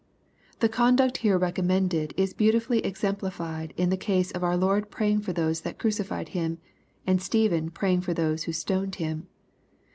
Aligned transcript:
The 0.61 0.67
conduct 0.67 1.17
here 1.17 1.37
recommended 1.37 2.15
is 2.17 2.33
beautifully 2.33 2.79
exemplified 2.79 3.71
in 3.77 3.91
the 3.91 3.97
case 4.01 4.31
of 4.31 4.43
our 4.43 4.57
Lord 4.57 4.89
praying 4.89 5.21
for 5.21 5.31
those 5.31 5.61
that 5.61 5.77
crucified 5.77 6.29
him, 6.29 6.57
and 7.05 7.21
Stephen 7.21 7.69
praying 7.69 8.01
for 8.01 8.15
those 8.15 8.45
who 8.45 8.51
stoned 8.51 8.95
him. 8.95 9.27